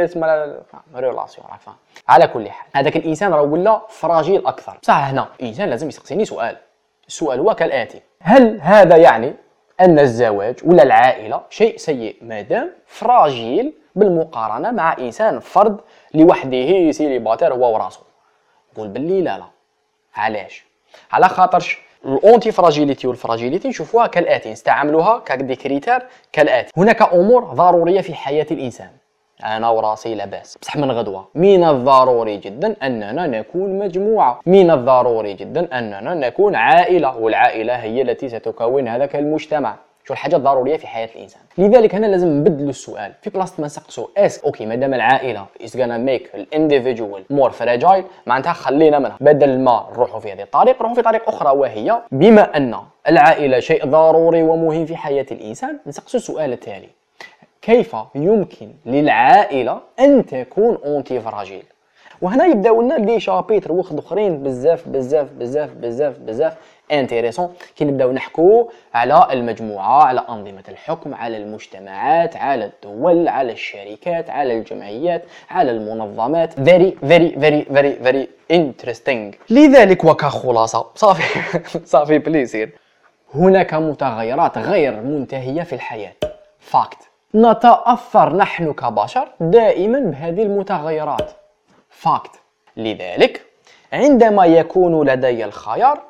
relation 0.96 1.46
راك 1.50 1.60
فاهم. 1.60 1.76
على 2.08 2.26
كل 2.26 2.50
حال 2.50 2.68
هذاك 2.74 2.96
الإنسان 2.96 3.32
راه 3.32 3.42
ولا 3.42 3.82
fragile 3.88 4.39
أكثر. 4.48 4.78
بصح 4.82 4.94
هنا 4.94 5.28
الإنسان 5.40 5.68
لازم 5.70 5.88
يسقسيني 5.88 6.24
سؤال. 6.24 6.56
السؤال 7.08 7.40
هو 7.40 7.54
كالآتي. 7.54 8.00
هل 8.22 8.60
هذا 8.60 8.96
يعني 8.96 9.34
أن 9.80 9.98
الزواج 9.98 10.56
ولا 10.64 10.82
العائلة 10.82 11.40
شيء 11.50 11.76
سيء؟ 11.76 12.16
مادام 12.22 12.70
fragile 12.86 13.72
بالمقارنة 13.94 14.70
مع 14.70 14.96
إنسان 14.98 15.40
فرد 15.40 15.80
لوحده 16.14 16.90
célibataire 16.90 17.54
هو 17.54 17.74
وراسو 17.74 18.00
نقول 18.72 18.88
باللي 18.88 19.22
لا 19.22 19.38
لا. 19.38 19.44
علاش؟ 20.14 20.64
على 21.12 21.28
خاطرش 21.28 21.78
ال 22.04 22.52
antifragilité 22.52 23.06
وال 23.06 23.17
fragilité 23.17 23.68
نشوفوها 23.68 24.06
كالآتي 24.06 24.52
نستعملوها 24.52 25.18
ك 25.18 25.28
des 25.28 25.56
critères 25.56 26.06
كالآتي. 26.32 26.72
هناك 26.76 27.02
أمور 27.02 27.44
ضرورية 27.44 28.00
في 28.00 28.14
حياة 28.14 28.46
الإنسان. 28.50 28.90
أنا 29.44 29.68
وراسي 29.70 30.14
لاباس. 30.14 30.58
بصح 30.62 30.76
من 30.76 30.90
غدوة. 30.90 31.28
من 31.34 31.64
الضروري 31.64 32.36
جدا 32.36 32.76
أننا 32.82 33.26
نكون 33.26 33.78
مجموعة. 33.78 34.40
من 34.46 34.70
الضروري 34.70 35.34
جدا 35.34 35.78
أننا 35.78 36.14
نكون 36.14 36.54
عائلة 36.54 37.18
والعائلة 37.18 37.74
هي 37.74 38.02
التي 38.02 38.28
ستكون 38.28 38.88
هذاك 38.88 39.16
المجتمع. 39.16 39.76
شو 40.04 40.12
الحاجة 40.12 40.36
الضرورية 40.36 40.76
في 40.76 40.86
حياة 40.86 41.08
الإنسان؟ 41.14 41.40
لذلك 41.58 41.94
هنا 41.94 42.06
لازم 42.06 42.28
نبدل 42.28 42.68
السؤال. 42.68 43.12
في 43.22 43.30
بلاصة 43.30 43.54
ما 43.58 43.66
نسقسو 43.66 44.08
it's 44.16 44.44
okay 44.44 44.66
مادام 44.66 44.94
العائلة 44.94 45.46
is 45.64 45.76
gonna 45.76 45.98
make 45.98 46.30
ال 46.34 46.42
individual 46.42 47.24
more 47.30 47.50
fragile 47.50 48.04
معناتها 48.26 48.52
خلينا 48.52 48.98
منها. 48.98 49.16
بدل 49.20 49.58
ما 49.58 49.86
نروحوا 49.92 50.20
في 50.20 50.32
هذه 50.32 50.42
الطريق 50.42 50.76
نروحوا 50.76 50.94
في 50.94 51.02
طريق 51.02 51.28
أخرى 51.28 51.56
وهي 51.58 52.02
بما 52.12 52.56
أن 52.56 52.74
العائلة 53.08 53.60
شيء 53.60 53.86
ضروري 53.86 54.42
ومهم 54.42 54.86
في 54.86 54.96
حياة 54.96 55.26
الإنسان 55.32 55.78
نسقسو 55.86 56.18
السؤال 56.18 56.52
التالي. 56.52 56.88
كيف 57.62 57.96
يمكن 58.14 58.72
للعائلة 58.86 59.80
أن 60.00 60.26
تكون 60.26 60.78
antifragile 60.84 61.64
وهنا 62.22 62.46
يبداو 62.46 62.82
لنا 62.82 62.94
les 62.94 63.20
chapitres 63.20 63.72
واحد 63.72 63.98
أخرين 63.98 64.42
بزاف 64.42 64.88
بزاف 64.88 65.28
بزاف 65.32 65.70
بزاف 65.70 66.18
بزاف 66.18 66.56
intéressants 66.92 67.54
كي 67.76 67.84
نبداو 67.84 68.12
نحكو 68.12 68.70
على 68.94 69.28
المجموعة 69.32 70.04
على 70.04 70.24
أنظمة 70.28 70.62
الحكم 70.68 71.14
على 71.14 71.36
المجتمعات 71.36 72.36
على 72.36 72.64
الدول 72.64 73.28
على 73.28 73.52
الشركات 73.52 74.30
على 74.30 74.58
الجمعيات 74.58 75.24
على 75.50 75.70
المنظمات. 75.70 76.54
Very 76.54 76.92
very 77.02 77.36
very 77.36 77.64
very 77.72 78.04
very 78.06 78.26
interesting. 78.52 79.50
لذلك 79.50 80.04
وكخلاصه 80.04 80.86
ça 80.94 81.12
fait. 81.12 81.58
ça 81.84 81.95
fait 81.95 82.18
plaisir 82.18 82.70
هناك 83.34 83.74
متغيرات 83.74 84.58
غير 84.58 85.00
منتهية 85.00 85.62
في 85.62 85.72
الحياة. 85.72 86.12
fact 86.58 87.09
نتأثر 87.34 88.36
نحن 88.36 88.72
كبشر 88.72 89.28
دائما 89.40 89.98
بهذه 89.98 90.42
المتغيرات. 90.42 91.30
fact 91.90 92.30
لذلك 92.76 93.46
عندما 93.92 94.46
يكون 94.46 95.08
لدي 95.08 95.44
الخيار 95.44 96.00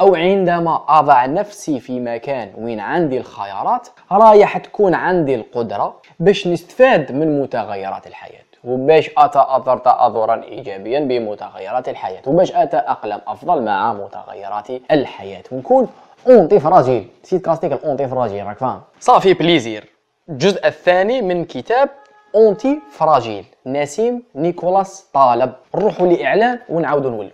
أو 0.00 0.14
عندما 0.14 0.84
أضع 0.88 1.26
نفسي 1.26 1.80
في 1.80 2.00
مكان 2.00 2.52
وين 2.58 2.80
عندي 2.80 3.18
الخيارات 3.18 3.88
رايح 4.12 4.58
تكون 4.58 4.94
عندي 4.94 5.34
القدرة 5.34 5.96
باش 6.20 6.46
نستفاد 6.46 7.12
من 7.12 7.42
متغيرات 7.42 8.06
الحياة 8.06 8.44
وباش 8.64 9.10
أتأثر 9.18 9.78
تاثرا 9.78 10.42
ايجابيا 10.42 11.00
بمتغيرات 11.00 11.88
الحياة 11.88 12.22
وباش 12.26 12.52
أتأقلم 12.52 13.20
أفضل 13.26 13.62
مع 13.62 13.92
متغيرات 13.92 14.70
الحياة. 14.90 15.42
ونكون 15.52 15.88
antifragile. 16.26 17.08
سيت 17.22 17.44
كاستيك 17.44 17.72
ال 17.72 18.08
antifragile 18.08 18.46
راك 18.46 18.58
فاهم؟ 18.58 18.80
ça 19.00 19.11
fait 19.11 19.34
plaisir 19.34 19.99
الجزء 20.30 20.66
الثاني 20.66 21.22
من 21.22 21.44
كتاب 21.44 21.88
antifragile. 22.34 23.44
نسيم 23.66 24.22
نيكولاس 24.34 25.06
طالب. 25.14 25.52
نروحوا 25.74 26.06
لإعلان 26.06 26.58
ونعاودوا 26.68 27.10
نولوا. 27.10 27.30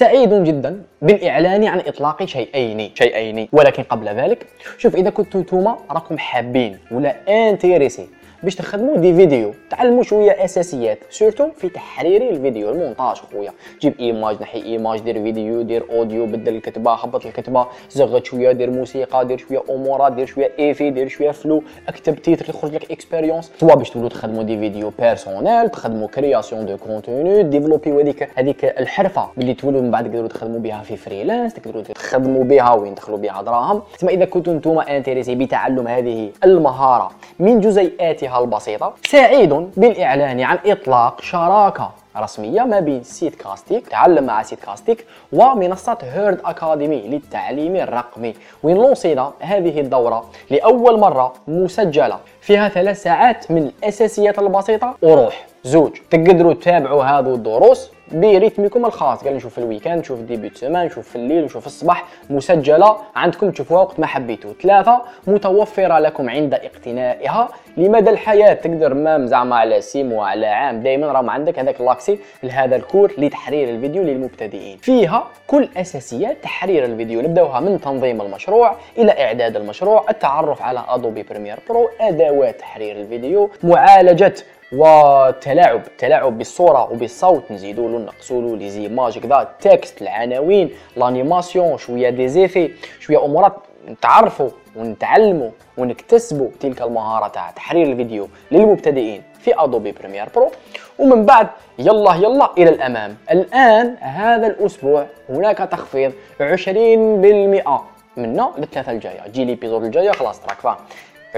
سعيد 0.00 0.44
جدا 0.44 0.82
بالإعلان 1.02 1.64
عن 1.64 1.78
إطلاق 1.78 2.24
شيئين 2.24 2.90
شيئين. 2.94 3.48
ولكن 3.52 3.82
قبل 3.82 4.08
ذلك 4.08 4.46
شوف 4.78 4.96
إذا 4.96 5.10
كنتم 5.10 5.38
نتوما 5.38 5.78
راكم 5.90 6.18
حابين 6.18 6.78
ولا 6.90 7.48
intéressés 7.48 8.08
باش 8.46 8.54
تخدموا 8.54 8.96
des 8.96 9.14
vidéos. 9.14 9.54
تعلموا 9.70 10.02
شوية 10.02 10.44
أساسيات 10.44 10.98
surtout 11.10 11.50
في 11.50 11.68
تحرير 11.68 12.30
الفيديو 12.30 12.70
المونتاج 12.70 13.16
خويا. 13.16 13.50
جيب 13.80 13.94
image 14.00 14.42
نحي 14.42 14.62
image 14.62 15.00
دير 15.00 15.22
فيديو 15.22 15.62
دير 15.62 15.84
audio 15.90 16.26
بدل 16.26 16.56
الكتبة 16.56 16.94
هبط 16.94 17.26
الكتبة 17.26 17.66
زغط 17.90 18.24
شوية 18.24 18.52
دير 18.52 18.70
موسيقى 18.70 19.26
دير 19.26 19.38
شوية 19.38 19.62
امورات 19.70 20.12
دير 20.12 20.26
شوية 20.26 20.52
ايفي 20.58 20.90
دير 20.90 21.08
شوية 21.08 21.30
flou 21.30 21.62
اكتب 21.88 22.16
titre 22.16 22.48
يخرج 22.50 22.74
لك 22.74 22.90
expérience 22.90 23.52
soit 23.60 23.74
باش 23.74 23.90
تولوا 23.90 24.08
تخدموا 24.08 24.42
des 24.42 24.58
vidéos 24.58 24.92
personnelles 24.98 25.68
تخدموا 25.68 26.08
création 26.08 26.66
de 26.66 26.76
contenu 26.76 27.42
développer 27.42 27.90
هذيك 27.90 28.30
هذيك 28.38 28.64
الحرفة 28.64 29.28
اللي 29.38 29.54
تولوا 29.54 29.82
من 29.82 29.90
بعد 29.90 30.04
تقدروا 30.04 30.28
تخدموا 30.28 30.58
بها 30.60 30.82
في 30.82 30.96
freelance 30.96 31.54
تقدروا 31.54 31.82
تخدموا 31.82 32.44
بها 32.44 32.74
وين 32.74 32.94
تدخلوا 32.94 33.18
بها 33.18 33.42
دراهم. 33.42 33.82
ثم 33.98 34.08
إذا 34.08 34.24
كنتم 34.24 34.56
نتوما 34.56 34.96
intéressés 34.96 35.34
بتعلم 35.34 35.88
هذه 35.88 36.30
المهارة 36.44 37.10
من 37.38 37.60
جزيئاتها 37.60 38.35
البسيطة. 38.38 38.94
سعيد 39.06 39.70
بالإعلان 39.76 40.40
عن 40.40 40.58
إطلاق 40.66 41.20
شراكة 41.20 41.90
رسمية 42.16 42.62
ما 42.62 42.80
بين 42.80 43.02
سيت 43.02 43.34
كاستيك 43.34 43.88
تعلم 43.88 44.24
مع 44.24 44.42
سيت 44.42 44.60
كاستيك 44.60 45.06
ومنصة 45.32 45.98
هيرد 46.02 46.40
أكاديمي 46.44 47.00
للتعليم 47.00 47.76
الرقمي. 47.76 48.34
وين 48.62 48.76
لونسينا 48.76 49.32
هذه 49.40 49.80
الدورة 49.80 50.24
لأول 50.50 51.00
مرة 51.00 51.32
مسجلة 51.48 52.18
فيها 52.40 52.68
ثلاث 52.68 53.02
ساعات 53.02 53.50
من 53.50 53.58
الأساسيات 53.58 54.38
البسيطة 54.38 54.94
وروح 55.02 55.46
زوج 55.64 55.90
تقدروا 56.10 56.52
تتابعوا 56.54 57.04
هذو 57.04 57.34
الدروس؟ 57.34 57.90
ب 58.12 58.20
rythme 58.20 58.70
كم 58.70 58.86
الخاص. 58.86 59.24
قال 59.24 59.36
نشوف 59.36 59.52
في 59.52 59.58
ال 59.58 59.62
week-end 59.62 59.98
نشوف 59.98 60.20
début 60.20 60.50
semaine 60.54 60.86
نشوف 60.86 61.08
في 61.08 61.16
الليل 61.16 61.44
نشوف 61.44 61.60
في 61.60 61.66
الصباح. 61.66 62.04
مسجلة 62.30 62.96
عندكم 63.16 63.50
تشوفوها 63.50 63.80
وقت 63.80 64.00
ما 64.00 64.06
حبيتوا 64.06 64.52
ثلاثة 64.62 65.02
متوفرة 65.26 65.98
لكم 65.98 66.30
عند 66.30 66.54
اقتنائها. 66.54 67.48
لمدى 67.76 68.10
الحياة 68.10 68.52
تقدر 68.54 68.94
même 68.94 69.26
زعما 69.26 69.56
على 69.56 69.80
سيم 69.80 70.12
وعلى 70.12 70.46
عام. 70.46 70.80
دائما 70.80 71.06
راهم 71.06 71.30
عندك 71.30 71.58
هذاك 71.58 71.80
l'accès 71.80 72.18
لهذا 72.42 72.76
ال 72.76 72.82
cours 72.82 73.12
لتحرير 73.18 73.68
الفيديو 73.68 74.02
للمبتدئين. 74.02 74.76
فيها 74.76 75.26
كل 75.46 75.68
اساسيات 75.76 76.36
تحرير 76.42 76.84
الفيديو. 76.84 77.20
نبدأوها 77.20 77.60
من 77.60 77.80
تنظيم 77.80 78.20
المشروع 78.20 78.76
إلى 78.98 79.12
إعداد 79.24 79.56
المشروع 79.56 80.04
التعرف 80.10 80.62
على 80.62 80.84
Adobe 80.88 81.22
Premiere 81.22 81.58
Pro 81.68 81.90
ادوات 82.00 82.60
تحرير 82.60 82.96
الفيديو 82.96 83.50
معالجة 83.62 84.34
والتلاعب 84.72 85.86
التلاعب 85.86 86.38
بالصورة 86.38 86.92
وبالصوت. 86.92 87.52
نزيدوا 87.52 87.88
له 87.88 87.98
نقصوا 87.98 88.42
له 88.42 88.56
les 88.56 88.70
images 88.70 89.18
كذا 89.18 89.48
texte 89.60 90.02
العناوين 90.02 90.70
l'animation 90.96 91.78
شوية 91.78 92.10
des 92.10 92.28
effets 92.28 92.70
شوية 93.00 93.24
أمورات 93.24 93.56
نتعرفوا 93.88 94.50
ونتعلموا 94.76 95.50
ونكتسبوا 95.78 96.48
تلك 96.60 96.82
المهارة 96.82 97.28
تاع 97.28 97.50
تحرير 97.50 97.86
الفيديو 97.86 98.28
للمبتدئين 98.50 99.22
في 99.40 99.62
Adobe 99.64 99.92
Premiere 99.92 100.28
Pro 100.34 100.50
ومن 100.98 101.26
بعد 101.26 101.48
يلا 101.78 102.14
يلا 102.14 102.50
إلى 102.58 102.70
الأمام. 102.70 103.16
الآن 103.30 103.96
هذا 104.00 104.46
الأسبوع 104.46 105.06
هناك 105.28 105.58
تخفيض 105.58 106.12
20% 106.40 107.80
منا 108.16 108.52
للثلاثة 108.58 108.92
الجاية. 108.92 109.20
تجي 109.20 109.44
l'épisode 109.44 109.84
الجاية. 109.84 110.10
خلاص 110.10 110.40
راك 110.48 110.60
فاهم 110.60 110.76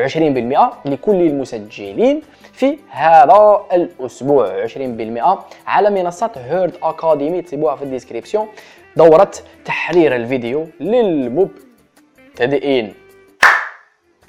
20% 0.07 0.73
لكل 0.85 1.23
المسجلين 1.23 2.23
في 2.52 2.78
هذا 2.90 3.61
الأسبوع. 3.73 4.67
20% 4.67 5.47
على 5.67 5.90
منصة 5.90 6.31
هيرد 6.37 6.75
أكاديمي 6.83 7.43
تسيبوها 7.43 7.76
في 7.76 7.83
الديسكريبسيون. 7.83 8.49
دوره 8.97 9.31
تحرير 9.64 10.17
الفيديو 10.17 10.67
للمبتدئين. 10.81 11.75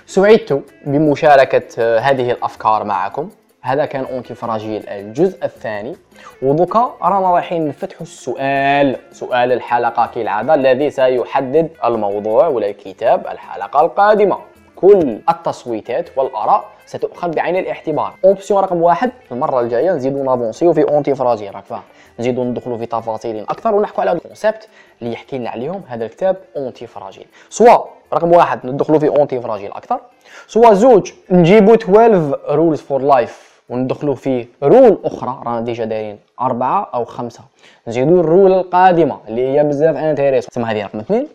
سعدت 0.06 0.64
بمشاركة 0.86 1.98
هذه 1.98 2.32
الأفكار 2.32 2.84
معكم. 2.84 3.30
هذا 3.62 3.86
كان 3.86 4.06
أونتي 4.06 4.36
فراجيل 4.36 4.90
الجزء 4.90 5.46
الثاني. 5.46 5.96
ودوكا 6.42 6.96
رانا 7.02 7.32
رايحين 7.32 7.68
نفتحوا 7.68 8.02
السؤال. 8.02 8.96
سؤال 9.12 9.52
الحلقة 9.52 10.06
كالعادة 10.16 10.54
الذي 10.54 10.90
سيحدد 10.90 11.70
الموضوع 11.86 12.48
ولا 12.48 12.70
الكتاب 12.70 13.28
الحلقة 13.28 13.82
القادمة. 13.82 14.38
كل 14.82 15.20
التصويتات 15.30 16.18
والآراء 16.18 16.66
ستؤخذ 16.86 17.30
بعين 17.30 17.56
الاعتبار. 17.56 18.14
option 18.26 18.64
رقم 18.64 18.82
واحد 18.82 19.12
المرة 19.32 19.62
الجاية 19.62 19.92
نزيدو 19.92 20.24
ن 20.24 20.29
avancer 20.29 20.68
و 20.68 20.74
في 20.74 20.84
Antifragile 20.84 21.50
راك 21.50 21.66
فاهم. 21.66 21.82
نزيدو 22.20 22.44
ندخلوا 22.44 22.78
في 22.78 22.86
تفاصيل 22.86 23.40
أكثر 23.40 23.76
ونحكوا 23.76 24.02
على 24.02 24.12
ال 24.12 24.19
concept 24.19 24.68
اللي 25.02 25.14
يحكي 25.14 25.38
لنا 25.38 25.50
عليهم 25.50 25.82
هذا 25.88 26.06
الكتاب 26.06 26.36
Antifragile 26.58 27.26
soit 27.50 27.78
رقم 28.14 28.32
واحد 28.32 28.66
ندخلوا 28.66 29.00
في 29.00 29.08
Antifragile 29.08 29.72
أكثر 29.72 30.00
soit 30.48 30.74
زوج 30.74 31.12
نجيبوا 31.32 31.76
12 31.76 32.40
Rules 32.50 32.82
for 32.82 33.02
Life 33.02 33.62
وندخلوا 33.70 34.16
في 34.16 34.48
rule 34.64 35.00
أخرى 35.04 35.42
رانا 35.46 35.62
déjà 35.62 35.86
دايرين 35.86 36.20
أربعة 36.42 36.90
أو 36.94 37.06
خمسة. 37.06 37.44
نزيدوا 37.88 38.20
ال 38.20 38.26
rule 38.26 38.54
القادمة 38.54 39.20
اللي 39.28 39.48
هي 39.48 39.64
بزاف 39.64 39.96
intéressante 39.96 40.46
تسمى 40.46 40.66
هذه 40.66 40.84
رقم 40.84 41.00
اثنين. 41.00 41.28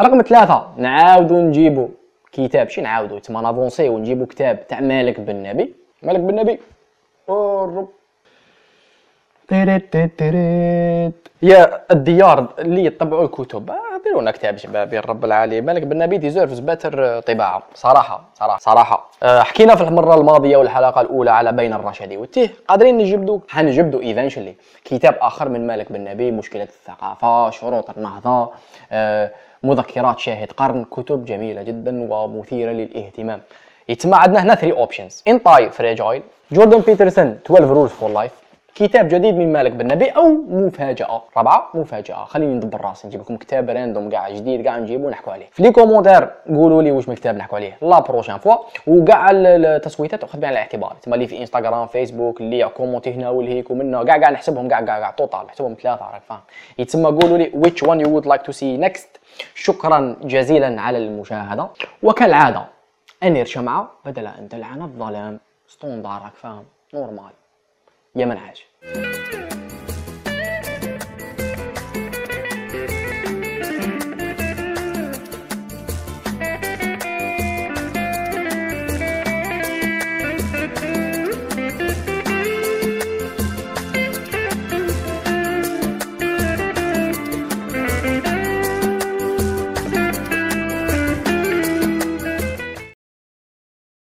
رقم 0.00 0.22
ثلاثة 0.22 0.66
نعاودو 0.76 1.40
نجيبو 1.40 1.88
كتاب 2.32 2.68
شي 2.68 2.80
نعاودو 2.80 3.18
تما 3.18 3.40
ن 3.40 3.46
avancer 3.46 3.88
ونجيبو 3.88 4.26
كتاب 4.26 4.66
تاع 4.66 4.80
مالك 4.80 5.20
بن 5.20 5.42
نبي. 5.42 5.74
مالك 6.02 6.20
بن 6.20 6.34
نبي. 6.34 6.60
الرب 7.30 7.88
يا 11.42 11.82
الديار 11.90 12.48
اللي 12.58 12.84
يطبعوا 12.84 13.24
الكتب. 13.24 13.70
آه، 13.70 14.02
ديروا 14.04 14.22
لنا 14.22 14.30
كتاب 14.30 14.56
شبابي 14.56 14.98
الرب 14.98 15.24
العالي. 15.24 15.60
مالك 15.60 15.82
بن 15.82 15.98
نبي 15.98 16.18
deserves 16.18 16.58
better 16.58 17.20
طباعة. 17.20 17.62
صراحة 17.74 18.24
صراحة 18.34 18.58
صراحة. 18.58 19.10
أه 19.22 19.42
حكينا 19.42 19.74
في 19.74 19.82
المرة 19.82 20.14
الماضية 20.14 20.56
والحلقة 20.56 21.00
الأولى 21.00 21.30
على 21.30 21.52
بين 21.52 21.72
الرشاد 21.72 22.16
والتيه. 22.16 22.50
قادرين 22.68 22.98
نجبدو؟ 22.98 23.40
حنجبدو 23.48 24.00
eventually 24.00 24.54
كتاب 24.84 25.16
آخر 25.20 25.48
من 25.48 25.66
مالك 25.66 25.92
بن 25.92 26.04
نبي 26.04 26.30
مشكلة 26.30 26.62
الثقافة 26.62 27.50
شروط 27.50 27.90
النهضة. 27.90 28.50
أه 28.92 29.30
مذكرات 29.62 30.18
شاهد 30.18 30.52
قرن 30.52 30.84
كتب 30.84 31.24
جميلة 31.24 31.62
جدا 31.62 32.12
ومثيرة 32.12 32.70
للاهتمام. 32.70 33.40
يتم 33.88 34.14
عندنا 34.14 34.42
هنا 34.42 34.54
3 34.54 34.76
options 34.76 35.22
Antifragile 35.28 36.22
جوردن 36.52 36.78
بيترسون 36.78 37.38
12 37.46 37.66
Rules 37.66 37.90
for 37.90 38.10
Life 38.10 38.32
كتاب 38.74 39.08
جديد 39.08 39.34
من 39.34 39.52
مالك 39.52 39.72
بن 39.72 39.86
نبي 39.86 40.10
أو 40.10 40.28
مفاجأة. 40.48 41.22
رابعة 41.36 41.68
مفاجأة. 41.74 42.24
خليني 42.24 42.54
ندبر 42.54 42.80
راسي 42.80 43.06
نجيب 43.06 43.20
لكم 43.20 43.36
كتاب 43.36 43.70
random 43.70 44.10
كاع 44.10 44.30
جديد 44.30 44.64
كاع 44.64 44.78
نجيبو 44.78 45.10
نحكوا 45.10 45.32
عليه. 45.32 45.46
في 45.52 45.62
les 45.62 45.70
commentaires 45.70 46.30
قولوا 46.48 46.82
لي 46.82 46.90
واش 46.90 47.08
من 47.08 47.14
كتاب 47.14 47.36
نحكوا 47.36 47.58
عليه. 47.58 47.78
la 47.82 48.00
prochaine 48.00 48.38
fois 48.38 48.56
وكاع 48.86 49.30
التصويتات 49.32 50.20
تاخذ 50.20 50.38
بعين 50.38 50.52
الاعتبار. 50.52 50.96
تما 51.02 51.14
اللي 51.14 51.26
في 51.26 51.38
انستغرام 51.38 51.86
فيسبوك 51.86 52.40
اللي 52.40 52.68
commenté 52.68 53.12
هنا 53.14 53.30
والهيك 53.30 53.70
ومنا. 53.70 54.04
كاع 54.04 54.16
كاع 54.16 54.30
نحسبهم 54.30 54.68
كاع 54.68 54.80
كاع 54.80 55.00
كاع 55.00 55.10
total 55.10 55.46
نحسبهم 55.46 55.76
ثلاثة 55.82 56.10
راك 56.12 56.22
فاهم؟ 56.28 56.40
يتسمى 56.78 57.04
قولوا 57.04 57.38
لي 57.38 57.50
which 57.50 57.86
one 57.86 58.06
you 58.06 58.08
would 58.08 58.26
like 58.32 58.42
to 58.42 58.52
see 58.52 58.88
next. 58.88 59.21
شكرا 59.54 60.16
جزيلا 60.22 60.80
على 60.80 60.98
المشاهدة. 60.98 61.68
وكالعادة 62.02 62.66
انير 63.22 63.44
شمعه 63.44 63.90
بدل 64.04 64.26
ان 64.26 64.48
تلعن 64.48 64.82
الظلام. 64.82 65.40
standard 65.68 66.22
راك 66.22 66.34
فاهم 66.34 66.64
normal. 66.94 67.32
يا 68.16 68.26
منعاش 68.26 68.66